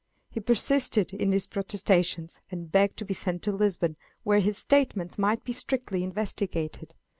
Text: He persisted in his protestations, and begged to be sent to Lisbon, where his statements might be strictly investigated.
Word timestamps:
He 0.31 0.39
persisted 0.39 1.13
in 1.13 1.31
his 1.31 1.45
protestations, 1.45 2.39
and 2.49 2.71
begged 2.71 2.97
to 2.97 3.05
be 3.05 3.13
sent 3.13 3.43
to 3.43 3.51
Lisbon, 3.51 3.97
where 4.23 4.39
his 4.39 4.57
statements 4.57 5.19
might 5.19 5.43
be 5.43 5.53
strictly 5.53 6.03
investigated. 6.03 6.95